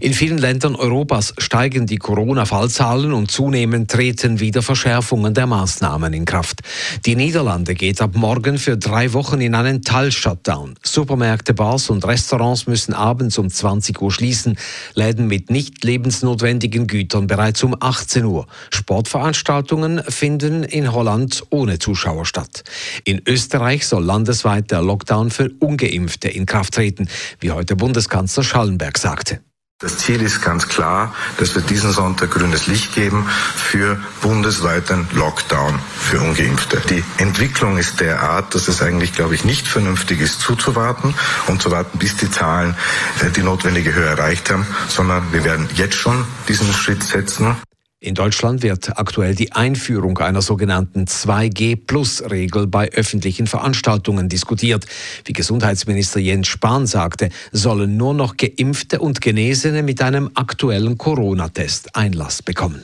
In 0.00 0.14
vielen 0.14 0.38
Ländern 0.38 0.74
Europas 0.74 1.34
steigen 1.38 1.86
die 1.86 1.98
Corona-Fallzahlen 1.98 3.12
und 3.12 3.30
zunehmend 3.30 3.90
treten 3.90 4.40
wieder 4.40 4.62
Verschärfungen 4.62 5.34
der 5.34 5.46
Maßnahmen 5.46 6.12
in 6.14 6.24
Kraft. 6.24 6.60
Die 7.04 7.14
Niederlande 7.14 7.74
geht 7.74 8.00
ab 8.00 8.12
morgen 8.14 8.58
für 8.58 8.76
drei 8.76 9.12
Wochen 9.12 9.40
in 9.40 9.54
einen 9.54 9.82
Teil-Shutdown. 9.82 10.74
Supermärkte, 10.82 11.52
Bars 11.52 11.90
und 11.90 12.06
Restaurants 12.06 12.66
müssen 12.66 12.94
abends 12.94 13.38
um 13.38 13.50
20 13.50 14.00
Uhr 14.00 14.10
schließen, 14.10 14.56
Läden 14.94 15.26
mit 15.26 15.50
nicht 15.50 15.84
lebensnotwendigen 15.84 16.86
Gütern 16.86 17.26
bereits 17.26 17.62
um 17.62 17.76
18 17.78 18.24
Uhr. 18.24 18.46
Sportveranstaltungen 18.70 20.02
finden 20.08 20.62
in 20.62 20.92
Holland 20.92 21.42
ohne 21.50 21.78
Zuschauer 21.78 22.24
statt. 22.24 22.64
In 23.04 23.20
Österreich 23.26 23.86
soll 23.86 24.04
landesweit 24.04 24.70
der 24.70 24.82
Lockdown 24.82 25.30
für 25.30 25.50
Ungeimpfte 25.58 26.28
in 26.28 26.46
Kraft 26.46 26.74
treten, 26.74 27.08
wie 27.40 27.50
heute 27.50 27.76
Bundeskanzler 27.76 28.42
Schallenberg 28.42 28.98
sagte. 28.98 29.40
Das 29.82 29.98
Ziel 29.98 30.22
ist 30.22 30.40
ganz 30.40 30.68
klar, 30.68 31.12
dass 31.38 31.56
wir 31.56 31.62
diesen 31.62 31.90
Sonntag 31.90 32.30
grünes 32.30 32.68
Licht 32.68 32.94
geben 32.94 33.28
für 33.56 34.00
bundesweiten 34.20 35.08
Lockdown 35.12 35.76
für 35.98 36.20
Ungeimpfte. 36.20 36.80
Die 36.88 37.02
Entwicklung 37.18 37.78
ist 37.78 37.98
derart, 37.98 38.54
dass 38.54 38.68
es 38.68 38.80
eigentlich, 38.80 39.12
glaube 39.12 39.34
ich, 39.34 39.44
nicht 39.44 39.66
vernünftig 39.66 40.20
ist, 40.20 40.40
zuzuwarten 40.40 41.14
und 41.48 41.60
zu 41.60 41.72
warten, 41.72 41.98
bis 41.98 42.16
die 42.16 42.30
Zahlen 42.30 42.76
äh, 43.24 43.30
die 43.30 43.42
notwendige 43.42 43.92
Höhe 43.92 44.06
erreicht 44.06 44.50
haben, 44.50 44.64
sondern 44.86 45.32
wir 45.32 45.42
werden 45.42 45.68
jetzt 45.74 45.96
schon 45.96 46.24
diesen 46.46 46.72
Schritt 46.72 47.02
setzen. 47.02 47.56
In 48.04 48.16
Deutschland 48.16 48.64
wird 48.64 48.98
aktuell 48.98 49.36
die 49.36 49.52
Einführung 49.52 50.18
einer 50.18 50.42
sogenannten 50.42 51.04
2G-Plus-Regel 51.04 52.66
bei 52.66 52.90
öffentlichen 52.90 53.46
Veranstaltungen 53.46 54.28
diskutiert. 54.28 54.86
Wie 55.24 55.32
Gesundheitsminister 55.32 56.18
Jens 56.18 56.48
Spahn 56.48 56.88
sagte, 56.88 57.28
sollen 57.52 57.96
nur 57.96 58.12
noch 58.12 58.36
Geimpfte 58.36 58.98
und 58.98 59.20
Genesene 59.20 59.84
mit 59.84 60.02
einem 60.02 60.32
aktuellen 60.34 60.98
Corona-Test 60.98 61.94
Einlass 61.94 62.42
bekommen. 62.42 62.82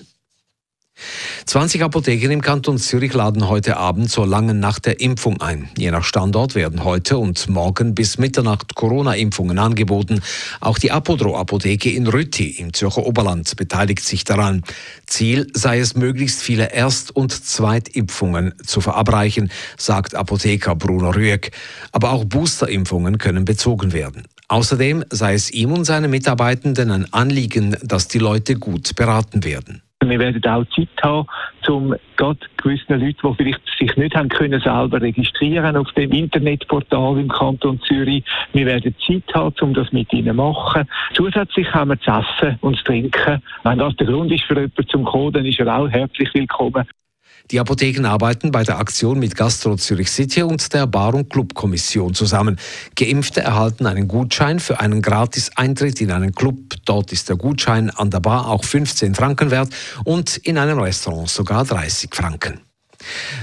20 1.49 1.83
Apotheken 1.83 2.31
im 2.31 2.43
Kanton 2.43 2.77
Zürich 2.77 3.15
laden 3.15 3.49
heute 3.49 3.79
Abend 3.79 4.11
zur 4.11 4.27
langen 4.27 4.61
Nacht 4.61 4.85
der 4.85 5.01
Impfung 5.01 5.41
ein. 5.41 5.71
Je 5.79 5.91
nach 5.91 6.05
Standort 6.05 6.55
werden 6.55 6.85
heute 6.85 7.17
und 7.17 7.49
morgen 7.49 7.95
bis 7.95 8.19
Mitternacht 8.19 8.75
Corona-Impfungen 8.75 9.59
angeboten. 9.59 10.21
Auch 10.61 10.79
die 10.79 10.93
Apodro-Apotheke 10.93 11.91
in 11.91 12.07
Rütti 12.07 12.51
im 12.51 12.75
Zürcher 12.75 13.07
Oberland 13.07 13.57
beteiligt 13.57 14.05
sich 14.05 14.25
daran. 14.25 14.63
Ziel 15.07 15.47
sei 15.55 15.79
es, 15.79 15.95
möglichst 15.95 16.43
viele 16.43 16.71
Erst- 16.73 17.17
und 17.17 17.33
Zweitimpfungen 17.33 18.53
zu 18.63 18.83
verabreichen, 18.83 19.51
sagt 19.79 20.15
Apotheker 20.15 20.77
Bruno 20.77 21.11
Rüegg. 21.11 21.51
Aber 21.93 22.13
auch 22.13 22.27
Boosterimpfungen 22.27 23.17
können 23.17 23.47
bezogen 23.47 23.95
werden. 23.95 24.25
Außerdem 24.49 25.05
sei 25.11 25.33
es 25.33 25.51
ihm 25.51 25.73
und 25.73 25.87
seinen 25.87 26.11
Mitarbeitenden 26.11 26.91
ein 26.91 27.13
Anliegen, 27.13 27.77
dass 27.83 28.09
die 28.09 28.19
Leute 28.19 28.57
gut 28.57 28.95
beraten 28.97 29.45
werden. 29.45 29.83
Wir 30.09 30.19
werden 30.19 30.45
auch 30.47 30.65
Zeit 30.75 30.89
haben, 31.03 31.27
um 31.69 31.95
gerade 32.17 32.39
gewissen 32.57 33.01
Leuten, 33.01 33.19
die 33.23 33.35
vielleicht 33.37 33.61
sich 33.79 33.97
nicht 33.97 34.15
haben 34.15 34.29
können, 34.29 34.61
selber 34.61 35.01
registrieren 35.01 35.77
auf 35.77 35.91
dem 35.93 36.11
Internetportal 36.13 37.19
im 37.19 37.29
Kanton 37.29 37.81
Zürich. 37.83 38.25
Wir 38.53 38.67
werden 38.67 38.95
Zeit 39.07 39.35
haben, 39.35 39.55
um 39.61 39.75
das 39.75 39.93
mit 39.93 40.13
ihnen 40.13 40.29
zu 40.29 40.35
machen. 40.35 40.89
Zusätzlich 41.15 41.73
haben 41.73 41.91
wir 41.91 42.01
zu 42.01 42.11
essen 42.11 42.59
und 42.61 42.77
zu 42.77 42.85
trinken. 42.85 43.43
Wenn 43.65 43.79
das 43.79 43.97
der 43.97 44.07
Grund 44.07 44.33
ist 44.33 44.45
für 44.45 44.55
jemanden 44.55 44.89
zum 44.89 45.05
Kommen, 45.05 45.33
dann 45.33 45.45
ist 45.45 45.61
er 45.61 45.79
auch 45.79 45.89
herzlich 45.89 46.33
willkommen. 46.35 46.87
Die 47.51 47.61
Apotheken 47.61 48.05
arbeiten 48.05 48.53
bei 48.53 48.63
der 48.63 48.79
Aktion 48.79 49.19
mit 49.19 49.35
Gastro 49.35 49.77
Zürich 49.77 50.11
City 50.11 50.43
und 50.43 50.75
der 50.75 50.87
Bar- 50.87 51.15
und 51.15 51.31
Clubkommission 51.31 52.13
zusammen. 52.13 52.59
Geimpfte 52.95 53.41
erhalten 53.41 53.87
einen 53.87 54.07
Gutschein 54.07 54.61
für 54.61 54.81
einen 54.81 55.01
gratis 55.01 55.51
Eintritt 55.57 56.01
in 56.03 56.11
einen 56.11 56.35
Club. 56.35 56.57
Dort 56.85 57.11
ist 57.11 57.31
der 57.31 57.37
Gutschein 57.37 57.89
an 57.89 58.11
der 58.11 58.21
Bar 58.21 58.49
auch 58.49 58.65
15 58.65 59.15
Franken 59.15 59.51
wert 59.51 59.71
und 60.05 60.37
in 60.37 60.59
einem 60.59 60.79
Restaurant 60.79 61.31
sogar 61.31 61.65
30 61.65 62.15
Franken. 62.15 62.68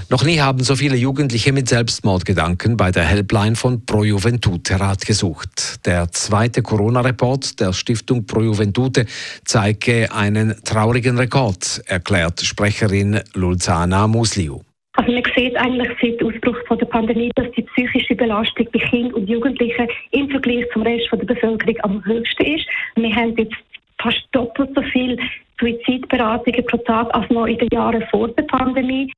Noch 0.09 0.23
nie 0.23 0.39
haben 0.39 0.63
so 0.63 0.75
viele 0.75 0.95
Jugendliche 0.95 1.51
mit 1.51 1.67
Selbstmordgedanken 1.67 2.77
bei 2.77 2.91
der 2.91 3.03
Helpline 3.03 3.55
von 3.55 3.85
Pro 3.85 4.03
Juventute 4.03 4.79
Rat 4.79 5.05
gesucht. 5.05 5.85
Der 5.85 6.11
zweite 6.11 6.61
Corona-Report 6.61 7.59
der 7.59 7.73
Stiftung 7.73 8.25
Pro 8.25 8.41
Juventute 8.41 9.05
zeige 9.45 10.11
einen 10.13 10.55
traurigen 10.63 11.17
Rekord, 11.17 11.81
erklärt 11.87 12.41
Sprecherin 12.41 13.19
Lulzana 13.33 14.07
Musliu. 14.07 14.61
Also 14.97 15.11
man 15.11 15.23
sieht 15.35 15.57
eigentlich 15.57 15.89
seit 16.01 16.23
Ausbruch 16.23 16.57
von 16.67 16.77
der 16.77 16.85
Pandemie, 16.85 17.31
dass 17.35 17.51
die 17.51 17.63
psychische 17.63 18.15
Belastung 18.15 18.67
bei 18.71 18.79
Kindern 18.79 19.13
und 19.13 19.29
Jugendlichen 19.29 19.87
im 20.11 20.29
Vergleich 20.29 20.65
zum 20.71 20.83
Rest 20.83 21.09
der 21.11 21.17
Bevölkerung 21.17 21.75
am 21.81 22.05
höchsten 22.05 22.45
ist. 22.45 22.65
Wir 22.95 23.13
haben 23.13 23.35
jetzt 23.37 23.55
fast 24.01 24.21
doppelt 24.31 24.69
so 24.75 24.81
viel 24.83 25.17
Suizidberatungen 25.59 26.65
pro 26.65 26.77
Tag 26.77 27.13
als 27.13 27.29
noch 27.29 27.45
in 27.45 27.57
den 27.57 27.69
Jahren 27.73 28.03
vor 28.11 28.29
der 28.29 28.43
Pandemie. 28.43 29.11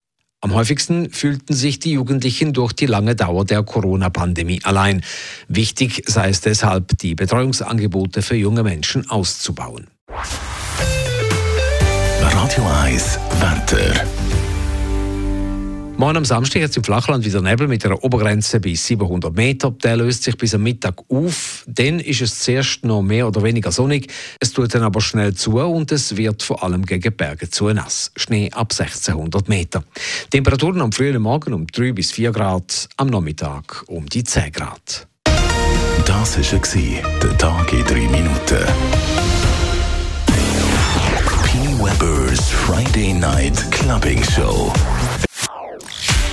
Am 0.47 0.53
häufigsten 0.55 1.09
fühlten 1.09 1.53
sich 1.53 1.79
die 1.79 1.91
Jugendlichen 1.91 2.53
durch 2.53 2.71
die 2.71 2.85
lange 2.85 3.17
Dauer 3.17 3.43
der 3.43 3.63
Corona-Pandemie 3.63 4.61
allein. 4.63 5.01
Wichtig 5.49 6.03
sei 6.07 6.29
es 6.29 6.39
deshalb, 6.39 6.97
die 6.99 7.15
Betreuungsangebote 7.15 8.21
für 8.21 8.35
junge 8.35 8.63
Menschen 8.63 9.09
auszubauen. 9.09 9.87
Radio 12.21 12.65
1 12.81 13.19
Wetter. 13.41 14.16
Morgen 15.97 16.17
am 16.17 16.25
Samstag 16.25 16.59
jetzt 16.59 16.77
im 16.77 16.83
Flachland 16.83 17.25
wieder 17.25 17.41
Nebel 17.41 17.67
mit 17.67 17.83
einer 17.83 18.03
Obergrenze 18.03 18.59
bis 18.59 18.85
700 18.85 19.35
Meter. 19.35 19.71
Der 19.71 19.97
löst 19.97 20.21
sich 20.21 20.37
bis 20.37 20.53
am 20.53 20.61
Mittag 20.61 21.01
auf. 21.09 21.63
Dann 21.65 21.99
ist 21.99 22.21
es 22.21 22.37
zuerst 22.37 22.85
noch 22.85 23.01
mehr 23.01 23.27
oder 23.27 23.41
weniger 23.41 23.71
sonnig. 23.71 24.13
Es 24.39 24.53
tut 24.53 24.75
dann 24.75 24.83
aber 24.83 25.01
schnell 25.01 25.33
zu 25.33 25.57
und 25.57 25.91
es 25.91 26.15
wird 26.15 26.43
vor 26.43 26.63
allem 26.63 26.85
gegen 26.85 27.15
Berge 27.15 27.49
zu 27.49 27.67
nass. 27.69 28.11
Schnee 28.15 28.51
ab 28.51 28.73
1600 28.73 29.49
Meter. 29.49 29.83
Temperaturen 30.29 30.81
am 30.81 30.91
frühen 30.91 31.19
Morgen 31.19 31.53
um 31.55 31.65
3 31.65 31.93
bis 31.93 32.11
4 32.11 32.31
Grad, 32.31 32.89
am 32.97 33.07
Nachmittag 33.07 33.83
um 33.87 34.05
die 34.05 34.23
10 34.23 34.51
Grad. 34.51 35.07
Das 36.05 36.37
war 36.37 37.01
der 37.23 37.37
Tag 37.39 37.73
in 37.73 37.83
3 37.83 37.95
Minuten. 37.95 38.67
P. 41.43 41.57
Weber's 41.83 42.51
Friday 42.51 43.13
Night 43.13 43.71
Clubbing 43.71 44.23
Show. 44.23 44.71